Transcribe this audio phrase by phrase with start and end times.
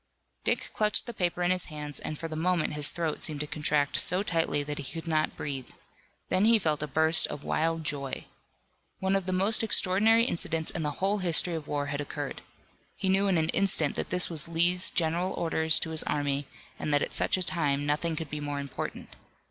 [0.43, 3.45] Dick clutched the paper in his hands and for the moment his throat seemed to
[3.45, 5.69] contract so tightly that he could not breathe.
[6.29, 8.25] Then he felt a burst of wild joy.
[8.99, 12.41] One of the most extraordinary incidents in the whole history of war had occurred.
[12.95, 16.47] He knew in an instant that this was Lee's general orders to his army,
[16.79, 19.15] and that at such a time nothing could be more important.